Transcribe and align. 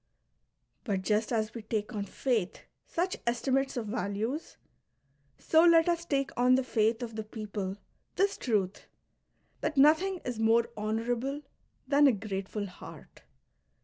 But 0.83 1.03
just 1.03 1.31
as 1.31 1.53
we 1.53 1.61
take 1.61 1.93
on 1.93 2.05
faith 2.05 2.61
such 2.87 3.17
estimates 3.27 3.77
of 3.77 3.85
values, 3.85 4.57
so 5.37 5.63
let 5.63 5.87
us 5.87 6.05
take 6.05 6.31
on 6.35 6.55
the 6.55 6.63
faith 6.63 7.03
of 7.03 7.15
the 7.15 7.23
people 7.23 7.77
this 8.15 8.35
truth, 8.35 8.87
that 9.59 9.77
nothing 9.77 10.17
is 10.25 10.39
more 10.39 10.67
honourable 10.75 11.43
than 11.87 12.07
a 12.07 12.13
grate 12.13 12.49
ful 12.49 12.65
heart. 12.65 13.21